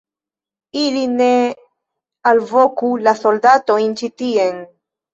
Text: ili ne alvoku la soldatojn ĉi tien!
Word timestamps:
ili 0.83 1.03
ne 1.19 1.27
alvoku 2.33 2.93
la 3.05 3.17
soldatojn 3.23 3.99
ĉi 4.03 4.15
tien! 4.25 4.63